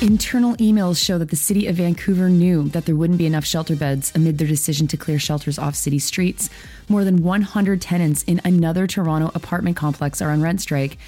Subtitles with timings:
[0.00, 3.74] Internal emails show that the city of Vancouver knew that there wouldn't be enough shelter
[3.74, 6.50] beds amid their decision to clear shelters off city streets.
[6.88, 10.98] More than 100 tenants in another Toronto apartment complex are on rent strike.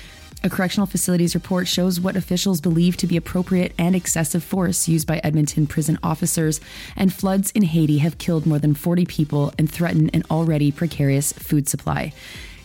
[0.47, 5.05] A correctional facilities report shows what officials believe to be appropriate and excessive force used
[5.05, 6.61] by Edmonton prison officers,
[6.95, 11.33] and floods in Haiti have killed more than 40 people and threaten an already precarious
[11.33, 12.13] food supply.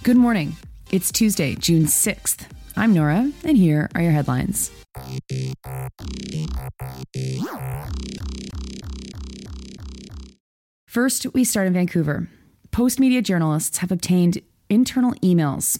[0.04, 0.58] Good morning.
[0.92, 2.46] It's Tuesday, June 6th.
[2.78, 4.70] I'm Nora, and here are your headlines.
[10.86, 12.30] First, we start in Vancouver.
[12.70, 15.80] Postmedia journalists have obtained internal emails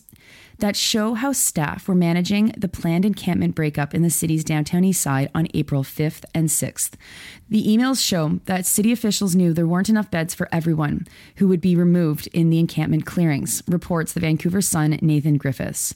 [0.62, 5.02] that show how staff were managing the planned encampment breakup in the city's downtown east
[5.02, 6.92] side on April 5th and 6th.
[7.50, 11.62] The emails show that city officials knew there weren't enough beds for everyone who would
[11.62, 15.94] be removed in the encampment clearings, reports the Vancouver Sun Nathan Griffiths.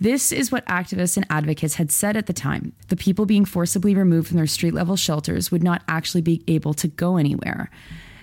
[0.00, 2.72] This is what activists and advocates had said at the time.
[2.88, 6.74] The people being forcibly removed from their street level shelters would not actually be able
[6.74, 7.70] to go anywhere.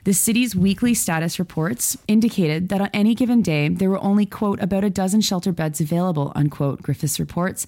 [0.06, 4.62] The city's weekly status reports indicated that on any given day, there were only, quote,
[4.62, 7.66] about a dozen shelter beds available, unquote, Griffiths reports.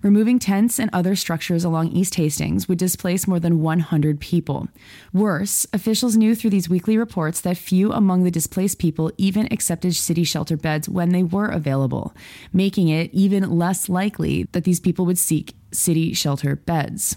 [0.00, 4.68] Removing tents and other structures along East Hastings would displace more than 100 people.
[5.12, 9.94] Worse, officials knew through these weekly reports that few among the displaced people even accepted
[9.94, 12.14] city shelter beds when they were available,
[12.50, 17.16] making it even less likely that these people would seek city shelter beds.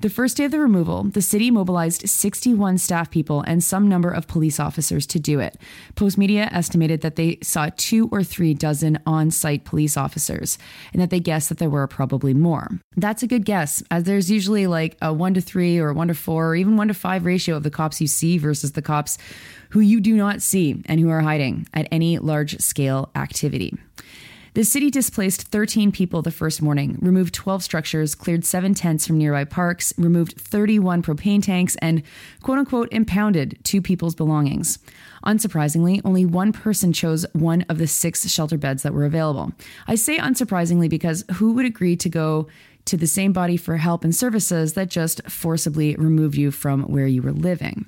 [0.00, 4.10] The first day of the removal, the city mobilized 61 staff people and some number
[4.10, 5.56] of police officers to do it.
[5.94, 10.58] Postmedia estimated that they saw two or three dozen on site police officers
[10.92, 12.68] and that they guessed that there were probably more.
[12.96, 16.14] That's a good guess, as there's usually like a one to three or one to
[16.14, 19.16] four or even one to five ratio of the cops you see versus the cops
[19.70, 23.74] who you do not see and who are hiding at any large scale activity.
[24.56, 29.18] The city displaced 13 people the first morning, removed 12 structures, cleared seven tents from
[29.18, 32.02] nearby parks, removed 31 propane tanks, and
[32.42, 34.78] quote unquote impounded two people's belongings.
[35.26, 39.52] Unsurprisingly, only one person chose one of the six shelter beds that were available.
[39.86, 42.48] I say unsurprisingly because who would agree to go
[42.86, 47.06] to the same body for help and services that just forcibly removed you from where
[47.06, 47.84] you were living?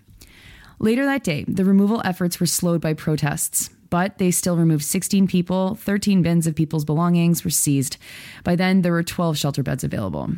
[0.80, 5.26] Later that day, the removal efforts were slowed by protests but they still removed 16
[5.26, 5.74] people.
[5.76, 7.96] 13 bins of people's belongings were seized.
[8.44, 10.30] By then, there were 12 shelter beds available.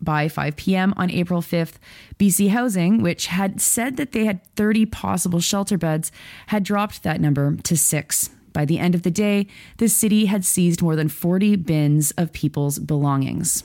[0.00, 0.92] By 5 p.m.
[0.96, 1.74] on April 5th,
[2.18, 6.12] BC Housing, which had said that they had 30 possible shelter beds,
[6.48, 8.30] had dropped that number to six.
[8.52, 9.46] By the end of the day,
[9.78, 13.64] the city had seized more than 40 bins of people's belongings.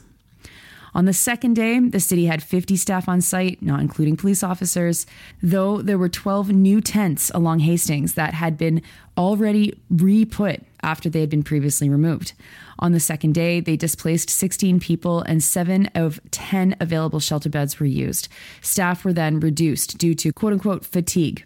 [0.93, 5.05] On the second day, the city had 50 staff on site, not including police officers,
[5.41, 8.81] though there were 12 new tents along Hastings that had been
[9.17, 12.33] already re put after they had been previously removed.
[12.79, 17.79] On the second day, they displaced 16 people and seven of 10 available shelter beds
[17.79, 18.29] were used.
[18.61, 21.45] Staff were then reduced due to quote unquote fatigue,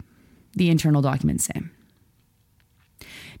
[0.52, 1.62] the internal documents say.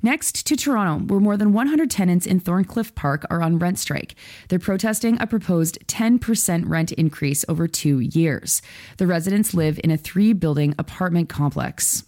[0.04, 4.14] Next to Toronto, where more than 100 tenants in Thorncliffe Park are on rent strike.
[4.50, 8.60] They're protesting a proposed 10% rent increase over two years.
[8.98, 12.04] The residents live in a three building apartment complex.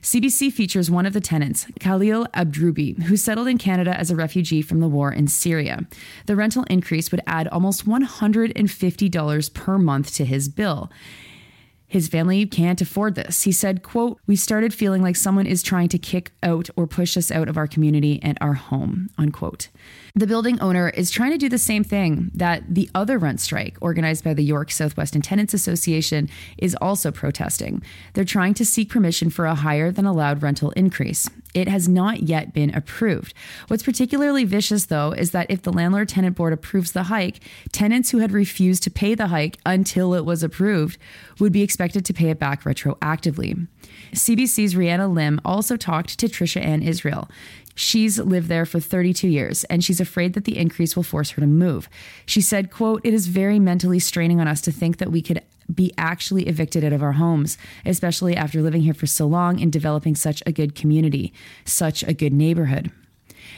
[0.00, 4.62] CBC features one of the tenants, Khalil Abdrubi, who settled in Canada as a refugee
[4.62, 5.86] from the war in Syria.
[6.24, 10.90] The rental increase would add almost $150 per month to his bill.
[11.96, 13.44] His family can't afford this.
[13.44, 17.16] He said, quote, We started feeling like someone is trying to kick out or push
[17.16, 19.68] us out of our community and our home, unquote.
[20.16, 23.76] The building owner is trying to do the same thing that the other rent strike,
[23.82, 27.82] organized by the York Southwestern Tenants Association, is also protesting.
[28.14, 31.28] They're trying to seek permission for a higher than allowed rental increase.
[31.52, 33.34] It has not yet been approved.
[33.68, 37.40] What's particularly vicious, though, is that if the landlord tenant board approves the hike,
[37.70, 40.96] tenants who had refused to pay the hike until it was approved
[41.38, 43.66] would be expected to pay it back retroactively.
[44.12, 47.28] CBC's Rihanna Lim also talked to Trisha Ann Israel.
[47.76, 51.40] She's lived there for 32 years and she's afraid that the increase will force her
[51.40, 51.88] to move.
[52.24, 55.42] She said, quote, "It is very mentally straining on us to think that we could
[55.72, 59.70] be actually evicted out of our homes, especially after living here for so long and
[59.70, 61.32] developing such a good community,
[61.64, 62.90] such a good neighborhood."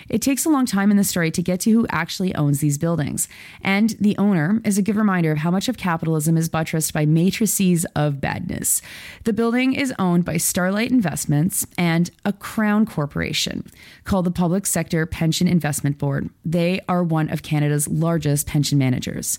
[0.09, 2.79] It takes a long time in the story to get to who actually owns these
[2.79, 3.29] buildings.
[3.63, 7.07] And the owner is a good reminder of how much of capitalism is buttressed by
[7.07, 8.83] matrices of badness.
[9.25, 13.65] The building is owned by Starlight Investments and a crown corporation
[14.05, 16.31] called the Public Sector Pension Investment Board.
[16.45, 19.39] They are one of Canada's largest pension managers.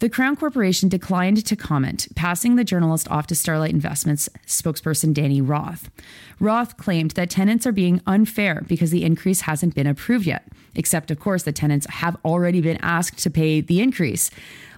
[0.00, 5.42] The Crown Corporation declined to comment, passing the journalist off to Starlight Investments spokesperson Danny
[5.42, 5.90] Roth.
[6.38, 11.10] Roth claimed that tenants are being unfair because the increase hasn't been approved yet, except,
[11.10, 14.30] of course, the tenants have already been asked to pay the increase,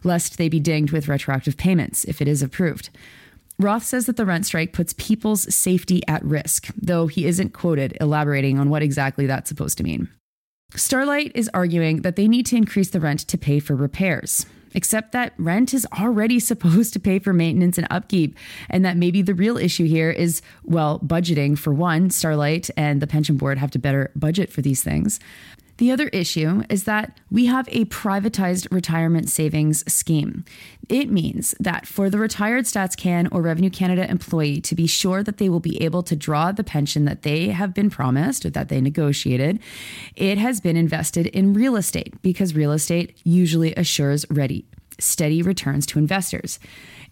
[0.03, 2.91] lest they be dinged with retroactive payments if it is approved.
[3.61, 7.97] Roth says that the rent strike puts people's safety at risk, though he isn't quoted
[8.01, 10.09] elaborating on what exactly that's supposed to mean.
[10.75, 15.13] Starlight is arguing that they need to increase the rent to pay for repairs, except
[15.13, 18.37] that rent is already supposed to pay for maintenance and upkeep,
[18.71, 22.11] and that maybe the real issue here is, well, budgeting for one.
[22.11, 25.19] Starlight and the pension board have to better budget for these things.
[25.79, 30.45] The other issue is that we have a privatized retirement savings scheme.
[30.89, 35.39] It means that for the retired StatsCan or Revenue Canada employee to be sure that
[35.39, 38.69] they will be able to draw the pension that they have been promised or that
[38.69, 39.61] they negotiated,
[40.15, 44.67] it has been invested in real estate because real estate usually assures ready
[44.99, 46.59] steady returns to investors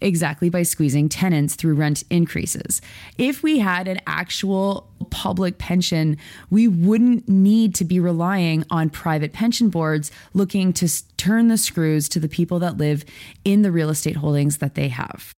[0.01, 2.81] exactly by squeezing tenants through rent increases.
[3.17, 6.17] If we had an actual public pension,
[6.49, 12.09] we wouldn't need to be relying on private pension boards looking to turn the screws
[12.09, 13.03] to the people that live
[13.45, 15.33] in the real estate holdings that they have.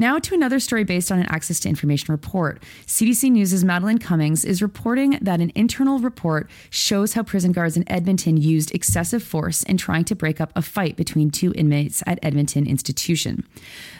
[0.00, 2.62] Now to another story based on an Access to Information report.
[2.86, 7.86] CBC News' Madeleine Cummings is reporting that an internal report shows how prison guards in
[7.86, 12.18] Edmonton used excessive force in trying to break up a fight between two inmates at
[12.22, 13.46] Edmonton Institution.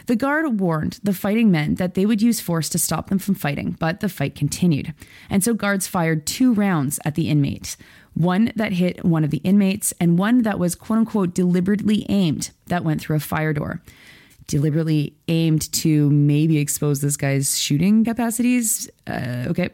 [0.07, 3.35] The guard warned the fighting men that they would use force to stop them from
[3.35, 4.95] fighting, but the fight continued.
[5.29, 7.77] And so guards fired two rounds at the inmate
[8.15, 12.49] one that hit one of the inmates, and one that was quote unquote deliberately aimed
[12.65, 13.81] that went through a fire door
[14.51, 18.89] deliberately aimed to maybe expose this guy's shooting capacities.
[19.07, 19.69] Uh, okay.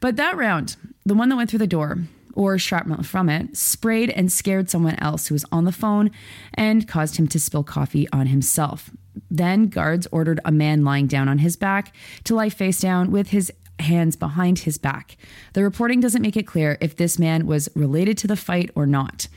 [0.00, 1.98] But that round, the one that went through the door,
[2.32, 6.10] or shrapnel from it, sprayed and scared someone else who was on the phone
[6.54, 8.90] and caused him to spill coffee on himself.
[9.30, 13.28] Then guards ordered a man lying down on his back to lie face down with
[13.28, 15.18] his hands behind his back.
[15.52, 18.86] The reporting doesn't make it clear if this man was related to the fight or
[18.86, 19.28] not.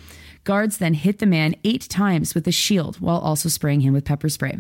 [0.50, 4.04] Guards then hit the man eight times with a shield while also spraying him with
[4.04, 4.58] pepper spray.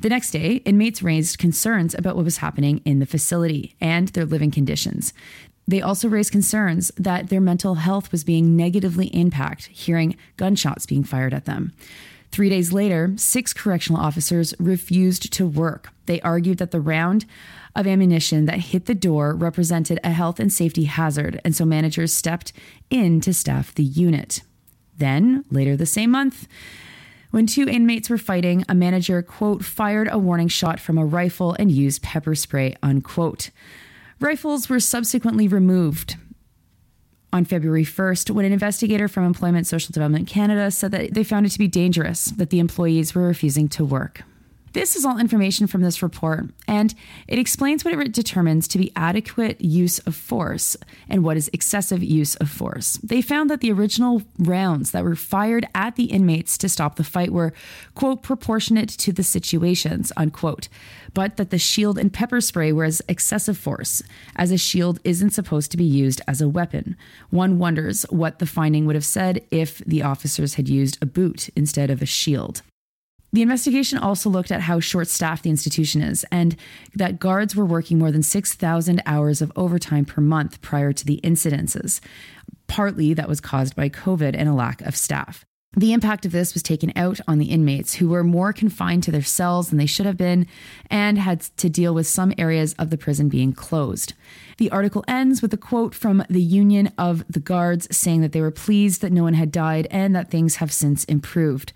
[0.00, 4.24] The next day, inmates raised concerns about what was happening in the facility and their
[4.24, 5.12] living conditions.
[5.68, 11.04] They also raised concerns that their mental health was being negatively impacted, hearing gunshots being
[11.04, 11.74] fired at them.
[12.32, 15.90] Three days later, six correctional officers refused to work.
[16.06, 17.24] They argued that the round
[17.76, 22.12] of ammunition that hit the door represented a health and safety hazard, and so managers
[22.12, 22.52] stepped
[22.90, 24.42] in to staff the unit.
[25.00, 26.46] Then, later the same month,
[27.30, 31.56] when two inmates were fighting, a manager, quote, fired a warning shot from a rifle
[31.58, 33.50] and used pepper spray, unquote.
[34.20, 36.16] Rifles were subsequently removed
[37.32, 41.46] on February 1st when an investigator from Employment Social Development Canada said that they found
[41.46, 44.22] it to be dangerous that the employees were refusing to work.
[44.72, 46.94] This is all information from this report, and
[47.26, 50.76] it explains what it determines to be adequate use of force
[51.08, 52.96] and what is excessive use of force.
[53.02, 57.02] They found that the original rounds that were fired at the inmates to stop the
[57.02, 57.52] fight were,
[57.96, 60.68] quote, proportionate to the situations, unquote,
[61.14, 64.04] but that the shield and pepper spray were as excessive force,
[64.36, 66.96] as a shield isn't supposed to be used as a weapon.
[67.30, 71.48] One wonders what the finding would have said if the officers had used a boot
[71.56, 72.62] instead of a shield.
[73.32, 76.56] The investigation also looked at how short staffed the institution is and
[76.94, 81.20] that guards were working more than 6,000 hours of overtime per month prior to the
[81.22, 82.00] incidences.
[82.66, 85.44] Partly that was caused by COVID and a lack of staff.
[85.76, 89.12] The impact of this was taken out on the inmates who were more confined to
[89.12, 90.48] their cells than they should have been
[90.90, 94.14] and had to deal with some areas of the prison being closed.
[94.58, 98.40] The article ends with a quote from the Union of the Guards saying that they
[98.40, 101.72] were pleased that no one had died and that things have since improved.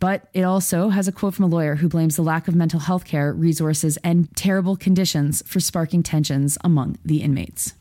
[0.00, 2.80] But it also has a quote from a lawyer who blames the lack of mental
[2.80, 7.74] health care, resources, and terrible conditions for sparking tensions among the inmates.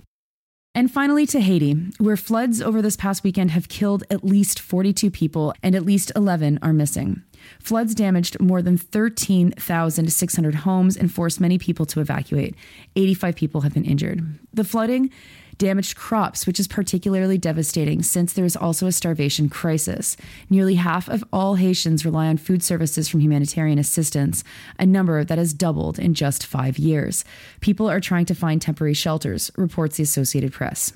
[0.75, 5.09] And finally, to Haiti, where floods over this past weekend have killed at least 42
[5.09, 7.23] people and at least 11 are missing.
[7.59, 12.55] Floods damaged more than 13,600 homes and forced many people to evacuate.
[12.95, 14.39] 85 people have been injured.
[14.53, 15.11] The flooding
[15.59, 20.17] damaged crops, which is particularly devastating since there is also a starvation crisis.
[20.49, 24.43] Nearly half of all Haitians rely on food services from humanitarian assistance,
[24.79, 27.25] a number that has doubled in just five years.
[27.59, 30.93] People are trying to find temporary shelters, reports the Associated Press.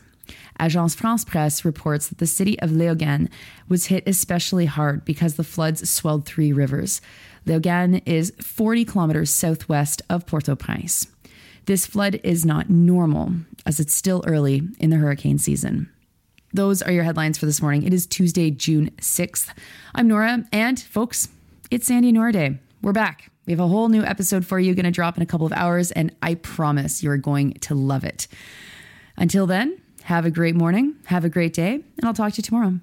[0.59, 3.29] Agence France Presse reports that the city of Léogâne
[3.67, 7.01] was hit especially hard because the floods swelled three rivers.
[7.45, 11.07] Léogâne is 40 kilometers southwest of Port au Prince.
[11.65, 13.31] This flood is not normal,
[13.65, 15.89] as it's still early in the hurricane season.
[16.53, 17.83] Those are your headlines for this morning.
[17.83, 19.49] It is Tuesday, June 6th.
[19.95, 21.29] I'm Nora, and folks,
[21.71, 22.59] it's Sandy Nora Day.
[22.81, 23.31] We're back.
[23.45, 25.53] We have a whole new episode for you, going to drop in a couple of
[25.53, 28.27] hours, and I promise you're going to love it.
[29.17, 30.95] Until then, have a great morning.
[31.05, 31.75] Have a great day.
[31.97, 32.79] And I'll talk to you tomorrow.